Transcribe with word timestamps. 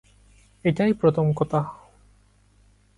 এটাই 0.65 0.93
প্রথম 0.93 1.25
কথা। 1.33 1.59